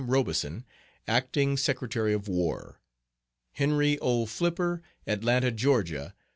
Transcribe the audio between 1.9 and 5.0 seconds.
of War. HENRY O. FLIPPER,